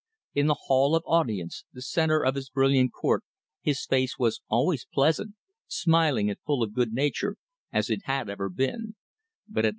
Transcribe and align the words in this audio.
In 0.33 0.47
the 0.47 0.55
Hall 0.65 0.95
of 0.95 1.03
Audience, 1.05 1.63
the 1.73 1.81
centre 1.83 2.25
of 2.25 2.33
his 2.33 2.49
brilliant 2.49 2.91
court, 2.91 3.23
his 3.61 3.85
face 3.85 4.17
was 4.17 4.41
always 4.49 4.87
pleasant, 4.91 5.35
smiling 5.67 6.27
and 6.27 6.39
full 6.43 6.63
of 6.63 6.73
good 6.73 6.91
nature, 6.91 7.35
as 7.71 7.87
it 7.91 8.05
had 8.05 8.27
ever 8.27 8.49
been; 8.49 8.95
but, 9.47 9.63
alas! 9.63 9.69